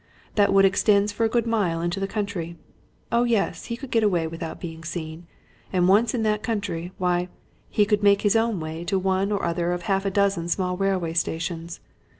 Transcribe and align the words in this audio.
That 0.33 0.51
wood 0.51 0.65
extends 0.65 1.11
for 1.11 1.25
a 1.25 1.29
good 1.29 1.45
mile 1.45 1.79
into 1.79 1.99
the 1.99 2.07
country. 2.07 2.57
Oh, 3.11 3.21
yes! 3.23 3.65
he 3.65 3.77
could 3.77 3.91
get 3.91 4.01
away 4.01 4.25
without 4.25 4.59
being 4.59 4.83
seen, 4.83 5.27
and 5.71 5.87
once 5.87 6.15
in 6.15 6.23
that 6.23 6.41
country, 6.41 6.91
why, 6.97 7.29
he 7.69 7.85
could 7.85 8.01
make 8.01 8.23
his 8.23 8.33
way 8.35 8.83
to 8.85 8.97
one 8.97 9.31
or 9.31 9.45
other 9.45 9.71
of 9.73 9.83
half 9.83 10.03
a 10.03 10.09
dozen 10.09 10.47
small 10.47 10.75
railway 10.75 11.13
stations. 11.13 11.81